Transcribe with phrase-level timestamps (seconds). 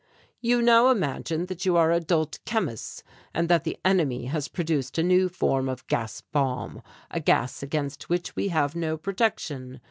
[0.39, 3.03] "You now imagine that you are adult chemists
[3.35, 6.81] and that the enemy has produced a new form of gas bomb,
[7.11, 9.79] a gas against which we have no protection.